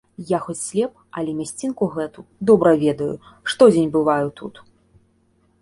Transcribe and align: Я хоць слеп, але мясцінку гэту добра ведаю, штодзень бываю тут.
Я 0.29 0.37
хоць 0.45 0.61
слеп, 0.67 0.91
але 1.21 1.35
мясцінку 1.41 1.89
гэту 1.97 2.25
добра 2.51 2.71
ведаю, 2.85 3.11
штодзень 3.55 3.93
бываю 3.99 4.27
тут. 4.41 4.53